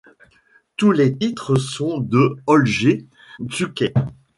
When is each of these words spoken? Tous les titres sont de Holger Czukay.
Tous 0.77 0.91
les 0.93 1.15
titres 1.15 1.57
sont 1.57 1.99
de 1.99 2.35
Holger 2.47 3.05
Czukay. 3.51 3.93